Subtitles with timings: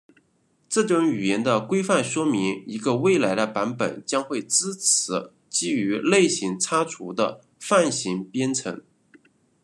[0.67, 8.81] 这种语言的规范说明一个未来的版本将会支持基于类型擦除的泛型编程。